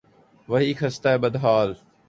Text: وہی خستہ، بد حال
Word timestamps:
وہی 0.49 0.71
خستہ، 0.79 1.11
بد 1.21 1.35
حال 1.35 1.69